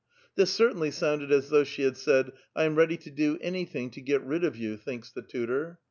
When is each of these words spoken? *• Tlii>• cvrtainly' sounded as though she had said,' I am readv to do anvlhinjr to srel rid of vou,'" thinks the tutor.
*• 0.37 0.41
Tlii>• 0.43 0.47
cvrtainly' 0.73 0.91
sounded 0.93 1.31
as 1.31 1.49
though 1.49 1.63
she 1.63 1.83
had 1.83 1.95
said,' 1.95 2.31
I 2.55 2.63
am 2.63 2.75
readv 2.75 3.01
to 3.01 3.11
do 3.11 3.37
anvlhinjr 3.37 3.91
to 3.91 4.01
srel 4.01 4.21
rid 4.23 4.43
of 4.43 4.55
vou,'" 4.55 4.75
thinks 4.83 5.11
the 5.11 5.21
tutor. 5.21 5.77